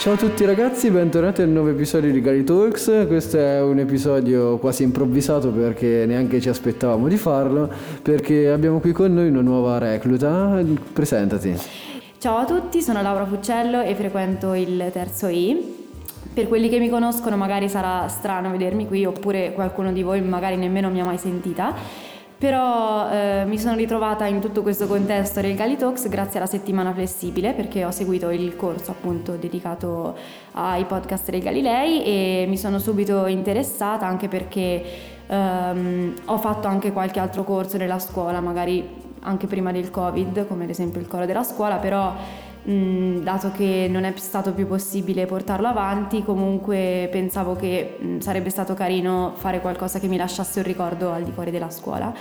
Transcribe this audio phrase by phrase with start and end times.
[0.00, 3.04] Ciao a tutti ragazzi, bentornati al nuovo episodio di Gali Talks.
[3.06, 7.70] Questo è un episodio quasi improvvisato perché neanche ci aspettavamo di farlo,
[8.00, 10.58] perché abbiamo qui con noi una nuova recluta.
[10.94, 11.54] Presentati.
[12.16, 15.76] Ciao a tutti, sono Laura Fuccello e frequento il terzo I.
[16.32, 20.56] Per quelli che mi conoscono magari sarà strano vedermi qui oppure qualcuno di voi magari
[20.56, 21.74] nemmeno mi ha mai sentita,
[22.40, 27.52] però eh, mi sono ritrovata in tutto questo contesto Gali Talks grazie alla settimana flessibile
[27.52, 30.16] perché ho seguito il corso appunto dedicato
[30.52, 34.82] ai podcast dei Galilei e mi sono subito interessata anche perché
[35.26, 38.88] ehm, ho fatto anche qualche altro corso nella scuola, magari
[39.20, 42.14] anche prima del Covid, come ad esempio il coro della scuola, però
[42.70, 48.18] Mm, dato che non è stato più possibile portarlo avanti, comunque pensavo che mh, mm,
[48.18, 52.14] sarebbe stato carino fare qualcosa che mi lasciasse un ricordo al di fuori della scuola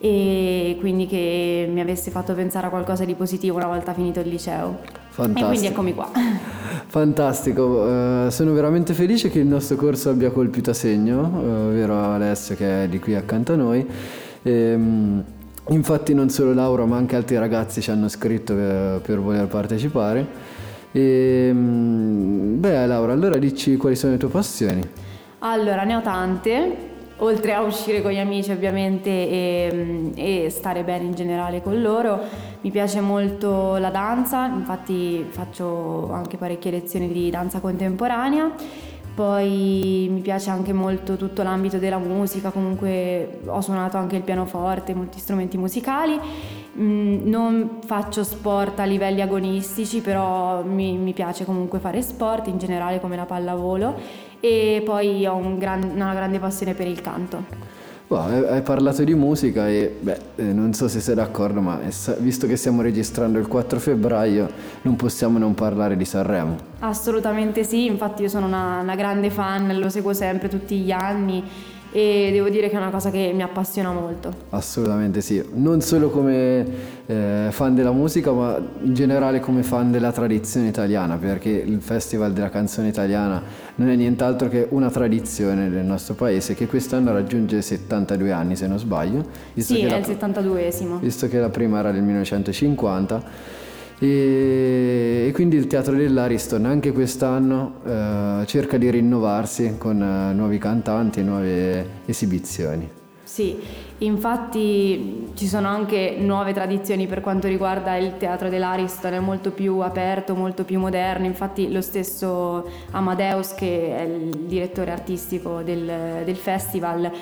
[0.00, 4.28] e quindi che mi avesse fatto pensare a qualcosa di positivo una volta finito il
[4.28, 4.78] liceo.
[5.08, 5.46] Fantastico.
[5.46, 6.10] E quindi eccomi qua.
[6.86, 11.98] Fantastico, uh, sono veramente felice che il nostro corso abbia colpito a segno, uh, vero
[11.98, 13.86] Alessio che è di qui accanto a noi.
[14.42, 15.24] E, um,
[15.68, 20.26] Infatti non solo Laura ma anche altri ragazzi ci hanno scritto per, per voler partecipare.
[20.92, 24.80] E, mm, beh Laura, allora dici quali sono le tue passioni?
[25.40, 26.76] Allora, ne ho tante,
[27.18, 31.80] oltre a uscire con gli amici ovviamente e, mm, e, stare bene in generale con
[31.82, 32.18] loro,
[32.62, 38.50] mi piace molto la danza, infatti faccio anche parecchie lezioni di danza contemporanea
[39.18, 44.94] poi mi piace anche molto tutto l'ambito della musica, comunque ho suonato anche il pianoforte,
[44.94, 46.16] molti strumenti musicali.
[46.78, 52.58] Mm, non faccio sport a livelli agonistici, però mi, mi piace comunque fare sport, in
[52.58, 53.96] generale come la pallavolo
[54.38, 57.67] e poi ho un gran, una grande passione per il canto.
[58.08, 61.78] Wow, hai parlato di musica e beh, eh, non so se sei d'accordo, ma
[62.20, 64.48] visto che stiamo registrando il 4 febbraio,
[64.80, 66.56] non possiamo non parlare di Sanremo.
[66.78, 71.44] Assolutamente sì, infatti io sono una, una grande fan, lo seguo sempre tutti gli anni
[71.90, 74.32] e devo dire che è una cosa che mi appassiona molto.
[74.50, 76.66] Assolutamente sì, non solo come
[77.06, 82.32] eh, fan della musica ma in generale come fan della tradizione italiana perché il Festival
[82.32, 83.42] della canzone italiana
[83.76, 88.66] non è nient'altro che una tradizione del nostro paese che quest'anno raggiunge 72 anni se
[88.66, 89.24] non sbaglio.
[89.56, 90.98] Sì, è la, il 72esimo.
[91.00, 93.56] Visto che la prima era del 1950
[93.98, 100.58] e, e, quindi il Teatro dell'Ariston anche quest'anno eh, cerca di rinnovarsi con eh, nuovi
[100.58, 102.96] cantanti e nuove esibizioni.
[103.28, 103.58] Sì,
[103.98, 109.80] infatti ci sono anche nuove tradizioni per quanto riguarda il teatro dell'Ariston, è molto più
[109.80, 116.36] aperto, molto più moderno, infatti lo stesso Amadeus che è il direttore artistico del, del
[116.36, 117.12] festival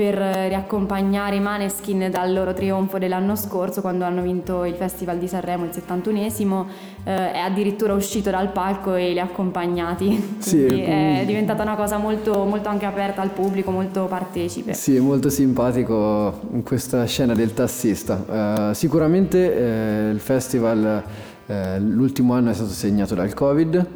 [0.00, 5.28] per riaccompagnare i Maneskin dal loro trionfo dell'anno scorso quando hanno vinto il Festival di
[5.28, 6.64] Sanremo, il 71esimo,
[7.04, 10.38] eh, è addirittura uscito dal palco e li ha accompagnati.
[10.38, 14.72] Sì, è diventata una cosa molto, molto anche aperta al pubblico, molto partecipe.
[14.72, 18.70] Sì, molto simpatico questa scena del tassista.
[18.70, 21.02] Uh, sicuramente eh, il festival
[21.44, 23.86] eh, l'ultimo anno è stato segnato dal Covid.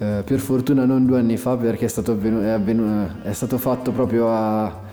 [0.00, 3.90] Per fortuna non due anni fa perché è stato, avvenu- è, avvenu- è stato fatto
[3.90, 4.88] proprio a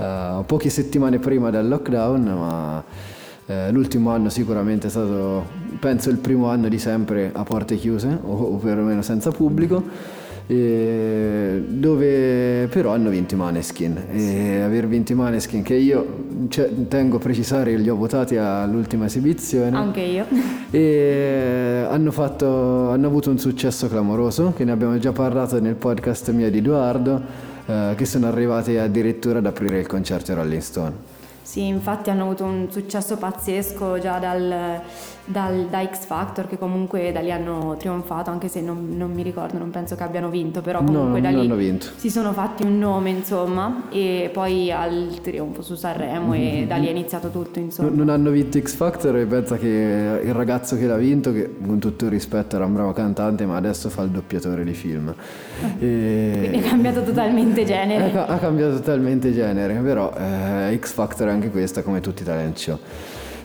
[0.00, 5.44] uh, poche settimane prima del lockdown, ma uh, l'ultimo anno sicuramente è stato,
[5.78, 10.18] penso, il primo anno di sempre a porte chiuse o, o perlomeno senza pubblico.
[10.46, 14.02] dove però hanno vinto i Maneskin.
[14.10, 19.04] E aver vinto i Maneskin che io cioè, tengo a precisare li ho votati all'ultima
[19.04, 19.76] esibizione.
[19.76, 20.26] Anche io.
[20.72, 26.30] E hanno, fatto, hanno avuto un successo clamoroso che ne abbiamo già parlato nel podcast
[26.30, 31.09] mio di Edoardo eh, che sono arrivati addirittura ad aprire il concerto Rolling Stone.
[31.42, 34.80] Sì, infatti hanno avuto un successo pazzesco già dal,
[35.24, 39.22] dal, da X Factor che comunque da lì hanno trionfato anche se non, non mi
[39.22, 42.78] ricordo, non penso che abbiano vinto, però comunque no, da lì si sono fatti un
[42.78, 46.62] nome insomma e poi al trionfo su Sanremo mm-hmm.
[46.62, 47.90] e da lì è iniziato tutto insomma.
[47.90, 51.78] Non hanno vinto X Factor e pensa che il ragazzo che l'ha vinto, che con
[51.78, 55.12] tutto il rispetto era un bravo cantante ma adesso fa il doppiatore di film.
[55.80, 56.46] e...
[56.48, 58.12] Quindi ha cambiato totalmente genere.
[58.12, 62.24] Ha, ha cambiato totalmente genere, però eh, X Factor è anche questa come tutti i
[62.24, 62.78] talent show.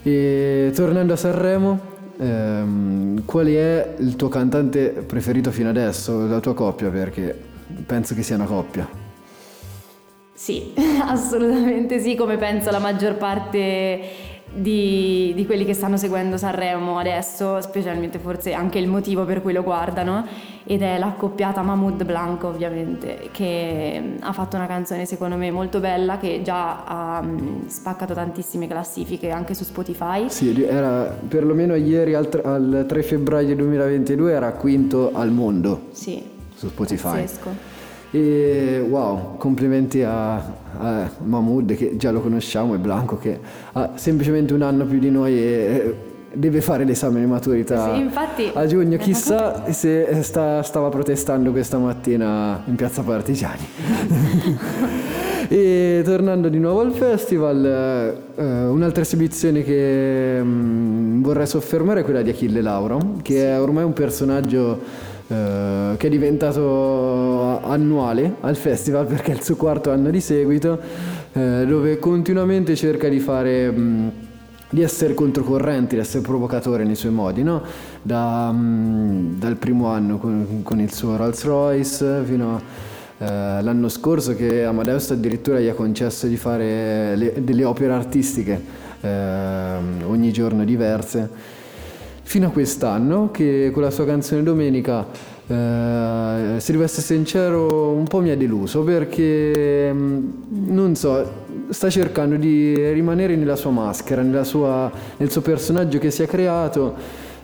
[0.03, 1.79] E tornando a Sanremo,
[2.17, 6.89] ehm, qual è il tuo cantante preferito fino adesso, la tua coppia?
[6.89, 7.37] Perché
[7.85, 8.87] penso che sia una coppia.
[10.33, 14.01] Sì, assolutamente sì, come penso la maggior parte
[14.55, 19.53] di, di, quelli che stanno seguendo Sanremo adesso, specialmente forse anche il motivo per cui
[19.53, 20.25] lo guardano,
[20.63, 26.17] ed è l'accoppiata Mahmoud Blanco ovviamente, che ha fatto una canzone secondo me molto bella
[26.17, 30.29] che già ha mm, spaccato tantissime classifiche anche su Spotify.
[30.29, 35.87] Sì, era perlomeno ieri al, al 3 febbraio 2022 era quinto al mondo.
[35.91, 36.23] Sì.
[36.55, 37.21] Su Spotify.
[37.21, 37.74] Pazzesco.
[38.11, 43.39] E wow, complimenti a, a Mahmood che già lo conosciamo e Blanco che
[43.73, 45.95] ha semplicemente un anno più di noi e
[46.35, 48.97] deve fare l'esame di maturità sì, infatti, a giugno.
[48.97, 53.67] Chissà se sta, stava protestando questa mattina in piazza Partigiani.
[55.47, 57.65] e tornando di nuovo al festival,
[58.35, 63.39] eh, un'altra esibizione che mh, mm, vorrei soffermare è quella di Achille Lauro, che sì.
[63.39, 69.55] è ormai un personaggio eh, che è diventato annuale al festival perché è il suo
[69.55, 70.79] quarto anno di seguito,
[71.33, 73.71] eh, dove continuamente cerca di fare...
[73.71, 74.11] Mh,
[74.67, 77.61] di essere controcorrente, di essere provocatore nei suoi modi, no?
[78.01, 82.61] da, dal primo anno con, con, il suo Rolls Royce fino
[83.19, 88.61] all'anno eh, scorso che Amadeus addirittura gli ha concesso di fare le, delle opere artistiche
[88.99, 91.29] eh, ogni giorno diverse
[92.25, 95.05] fino a quest'anno che con la sua canzone Domenica
[95.45, 100.27] eh, se devo essere sincero un po' mi ha deluso perché mm,
[100.69, 106.09] non so sta cercando di rimanere nella sua maschera nella sua, nel suo personaggio che
[106.09, 106.95] si è creato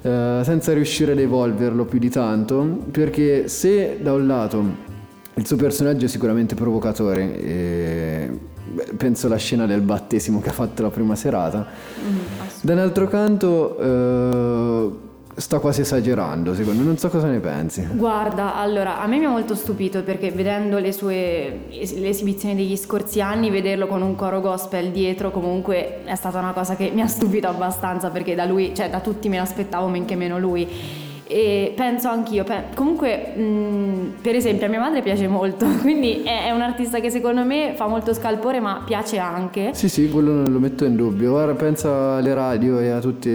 [0.01, 4.89] eh, senza riuscire ad evolverlo più di tanto perché se da un lato
[5.35, 8.29] il suo personaggio è sicuramente provocatore e
[8.97, 11.65] penso alla scena del battesimo che ha fatto la prima serata.
[12.03, 12.17] Mm,
[12.61, 14.89] da un altro canto eh,
[15.35, 17.87] sta quasi esagerando, secondo me, non so cosa ne pensi.
[17.93, 22.75] Guarda, allora, a me mi ha molto stupito perché vedendo le sue le esibizioni degli
[22.75, 27.01] scorsi anni, vederlo con un coro gospel dietro comunque è stata una cosa che mi
[27.01, 30.67] ha stupito abbastanza perché da lui, cioè da tutti me l'aspettavo, men che meno lui
[31.31, 32.43] e penso anch'io,
[32.75, 37.09] comunque mh, per esempio a mia madre piace molto, quindi è, è, un artista che
[37.09, 39.71] secondo me fa molto scalpore ma piace anche.
[39.73, 43.29] Sì sì, quello non lo metto in dubbio, ora pensa alle radio e a tutti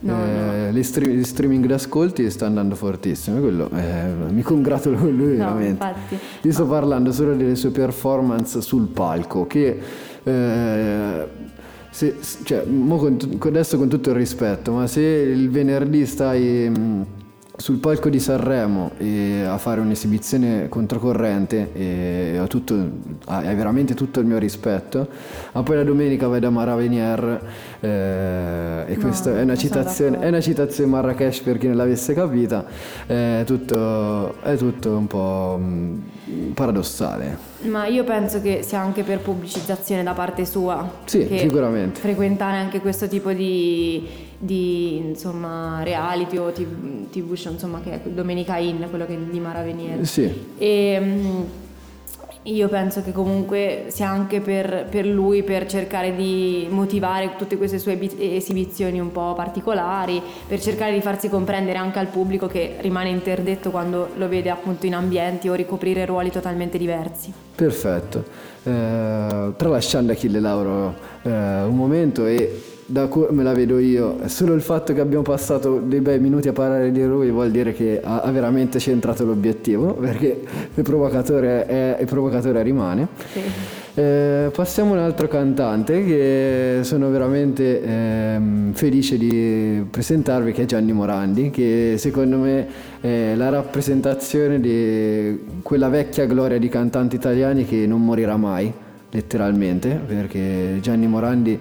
[0.00, 0.82] no, eh, no.
[0.82, 5.68] Stream, gli streaming d'ascolti sta andando fortissimo, quello eh, mi congratulo con lui no, veramente.
[5.70, 6.18] Infatti.
[6.42, 9.78] Io sto parlando solo delle sue performance sul palco che...
[10.24, 11.46] Eh,
[11.90, 12.64] se, cioè,
[13.40, 16.70] adesso con tutto il rispetto, ma se il venerdì stai
[17.58, 18.92] sul palco di Sanremo
[19.46, 22.88] a fare un'esibizione controcorrente e tutto,
[23.26, 25.08] hai veramente tutto il mio rispetto.
[25.52, 27.40] Ma poi la domenica vai da Mara Venier
[27.80, 32.14] eh, e no, questa è una, citazione, è una citazione Marrakesh per chi non l'avesse
[32.14, 32.64] capita.
[33.04, 37.36] È tutto, è tutto un po' mm, paradossale.
[37.62, 41.98] Ma io penso che sia anche per pubblicizzazione da parte sua sì sicuramente.
[41.98, 48.08] frequentare anche questo tipo di di insomma, reality o tv, TV show insomma, che è
[48.08, 50.06] Domenica In, quello che è di Mara Venier.
[50.06, 50.32] Sì.
[50.56, 51.42] E, mm,
[52.42, 57.78] io penso che comunque sia anche per, per, lui per cercare di motivare tutte queste
[57.78, 63.10] sue esibizioni un po' particolari, per cercare di farsi comprendere anche al pubblico che rimane
[63.10, 67.32] interdetto quando lo vede appunto in ambienti o ricoprire ruoli totalmente diversi.
[67.54, 68.24] Perfetto.
[68.62, 74.62] Eh, tralasciando Achille Lauro eh, un momento e da come la vedo io, solo il
[74.62, 78.22] fatto che abbiamo passato dei bei minuti a parlare di lui vuol dire che ha,
[78.22, 80.40] ha veramente centrato l'obiettivo, perché
[80.74, 83.08] il provocatore, è, il provocatore rimane.
[83.30, 83.40] Sì.
[83.94, 88.40] Eh, passiamo a un altro cantante che sono veramente eh,
[88.72, 92.66] felice di presentarvi, che è Gianni Morandi, che secondo me
[93.00, 98.72] è la rappresentazione di quella vecchia gloria di cantanti italiani che non morirà mai,
[99.10, 101.58] letteralmente, perché Gianni Morandi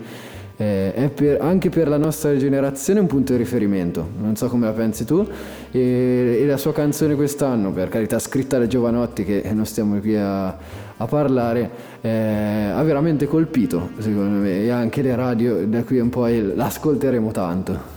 [0.58, 4.66] eh, è per, anche per la nostra generazione un punto di riferimento, non so come
[4.66, 5.26] la pensi tu,
[5.72, 10.16] e, e la sua canzone quest'anno, per carità scritta da Giovanotti, che non stiamo qui
[10.18, 11.70] a, a parlare,
[12.02, 17.32] eh, ha veramente colpito secondo me e anche le radio da qui in poi l'ascolteremo
[17.32, 17.97] tanto.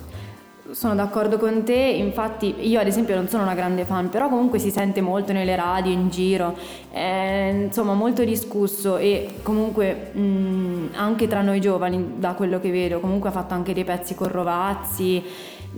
[0.80, 4.58] Sono d'accordo con te, infatti io ad esempio non sono una grande fan, però comunque
[4.58, 6.56] si sente molto nelle radio, in giro,
[6.90, 12.98] è, insomma molto discusso e comunque mh, anche tra noi giovani, da quello che vedo,
[12.98, 15.22] comunque ha fatto anche dei pezzi con Rovazzi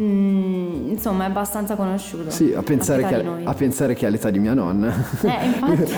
[0.01, 2.31] Mm, insomma, è abbastanza conosciuto.
[2.31, 4.91] Sì, a pensare, che, a pensare che è l'età di mia nonna.
[5.23, 5.93] Eh, infatti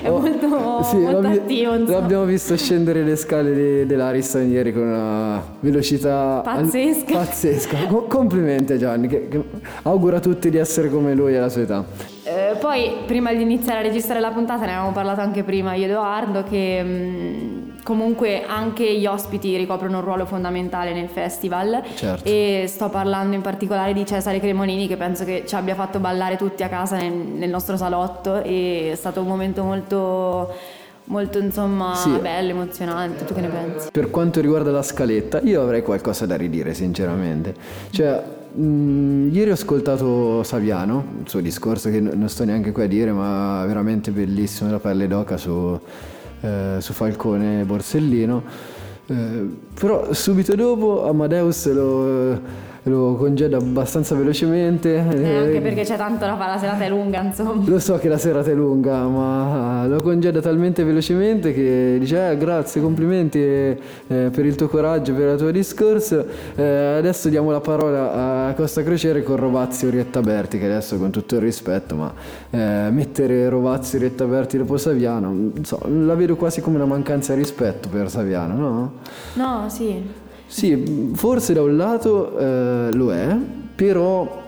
[0.02, 1.76] è oh, molto, sì, molto attivo.
[1.76, 7.18] L'abbiamo visto scendere le scale de, dell'Ariston ieri con una velocità pazzesca.
[7.18, 7.76] Al, pazzesca.
[8.06, 9.42] complimenti a Gianni, che, che
[9.82, 11.84] auguro a tutti di essere come lui alla sua età.
[12.22, 15.86] Eh, poi, prima di iniziare a registrare la puntata, ne avevamo parlato anche prima io
[15.86, 16.82] e Edoardo, che...
[16.82, 22.28] Mh, mm, comunque anche gli ospiti ricoprono un ruolo fondamentale nel festival Certo.
[22.28, 26.36] e sto parlando in particolare di Cesare Cremonini che penso che ci abbia fatto ballare
[26.36, 30.52] tutti a casa nel, nel nostro salotto e è stato un momento molto,
[31.04, 32.10] molto insomma Sì.
[32.20, 33.24] bello, emozionante.
[33.24, 33.88] Tu che ne pensi?
[33.90, 37.54] Per quanto riguarda la scaletta, io avrei qualcosa da ridire, sinceramente.
[37.90, 38.22] Cioè,
[38.52, 43.10] mh, ieri ho ascoltato Saviano, il suo discorso che non sto neanche qui a dire,
[43.12, 45.78] ma veramente bellissimo, la pelle d'oca su,
[46.40, 48.42] eh, su Falcone e Borsellino.
[49.06, 52.40] Eh, però subito dopo Amadeus lo,
[52.84, 54.94] lo congeda abbastanza velocemente.
[54.94, 57.62] Eh, anche eh, perché c'è tanto da fare, la serata è lunga insomma.
[57.64, 62.36] lo so che la serata è lunga, ma lo congeda talmente velocemente che dice: "Eh,
[62.38, 66.24] Grazie, complimenti eh, per il tuo coraggio, per il tuo discorso.
[66.54, 70.58] Eh, adesso diamo la parola a Costa Crociere con Rovazzi Orietta Berti.
[70.58, 72.12] Che adesso, con tutto il rispetto, ma
[72.50, 77.34] eh, mettere Rovazzi Orietta Berti dopo Saviano, non so, la vedo quasi come una mancanza
[77.34, 78.92] di rispetto per Saviano, no?
[79.34, 80.28] No, sì.
[80.52, 83.36] Sì, forse da un lato eh, lo è,
[83.74, 84.42] però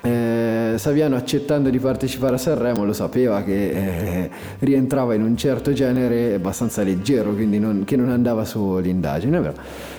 [0.00, 4.30] eh, Saviano accettando di partecipare a Sanremo lo sapeva che eh,
[4.60, 9.52] rientrava in un certo genere abbastanza leggero, quindi non- che non andava su l'indagine, però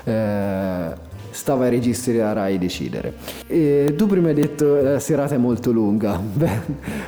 [0.05, 0.93] eh,
[1.33, 3.13] stava ai registri della RAI decidere.
[3.47, 6.59] E tu prima hai detto la serata è molto lunga, beh,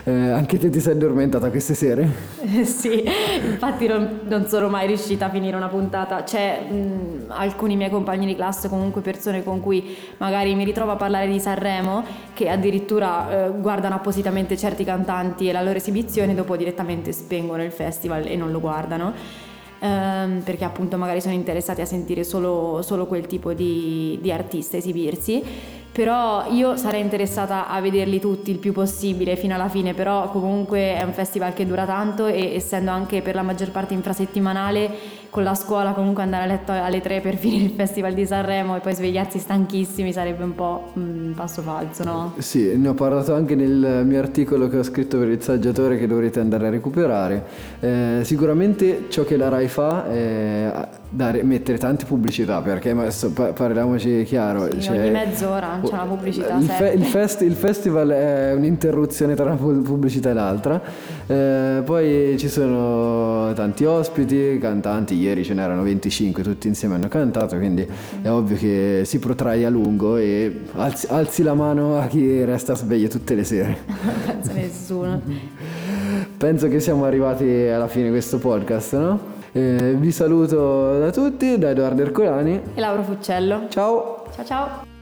[0.03, 2.09] eh, anche te ti sei addormentata queste sere?
[2.41, 3.03] Eh, sì,
[3.45, 6.23] infatti non, non sono mai riuscita a finire una puntata.
[6.23, 10.95] C'è mh, alcuni miei compagni di classe, comunque persone con cui magari mi ritrovo a
[10.95, 12.03] parlare di Sanremo,
[12.33, 17.71] che addirittura eh, guardano appositamente certi cantanti e la loro esibizione, dopo direttamente spengono il
[17.71, 19.53] festival e non lo guardano.
[19.79, 24.77] Ehm, perché appunto magari sono interessati a sentire solo, solo quel tipo di, di artista
[24.77, 25.43] esibirsi
[25.95, 30.93] però io sarei interessata a vederli tutti il più possibile fino alla fine, però comunque
[30.93, 35.43] è un festival che dura tanto e essendo anche per la maggior parte infrasettimanale con
[35.43, 38.79] la scuola comunque andare a letto alle 3 per finire il festival di Sanremo e
[38.81, 42.33] poi svegliarsi stanchissimi sarebbe un po' un passo falso, no?
[42.39, 46.07] Sì, ne ho parlato anche nel mio articolo che ho scritto per il saggiatore che
[46.07, 47.43] dovrete andare a recuperare.
[47.79, 52.93] Eh, sicuramente ciò che la RAI fa è dare- mettere tante pubblicità, perché
[53.53, 54.71] parliamoci chiaro.
[54.71, 59.35] Sì, cioè- ogni mezz'ora c'è una pubblicità, Il, fe- il fest- il festival è un'interruzione
[59.35, 60.81] tra una pu- pubblicità e l'altra.
[61.27, 67.55] Eh, poi ci sono tanti ospiti, cantanti, ieri ce n'erano 25, tutti insieme hanno cantato,
[67.57, 67.87] quindi
[68.21, 72.75] è ovvio che si protrae a lungo e alzi, alzi la mano a chi resta
[72.75, 73.77] sveglio tutte le sere.
[74.05, 75.21] Non penso nessuno.
[76.37, 79.19] Penso che siamo arrivati alla fine di questo podcast, no?
[79.51, 82.61] Eh, vi saluto da tutti, da Edoardo Ercolani.
[82.73, 83.67] E Lauro Fuccello.
[83.69, 84.25] Ciao!
[84.35, 84.93] Ciao ciao.